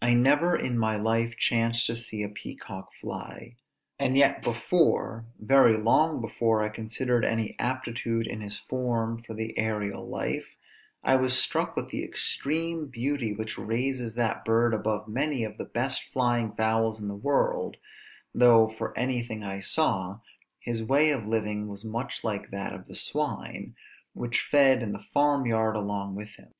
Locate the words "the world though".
17.06-18.66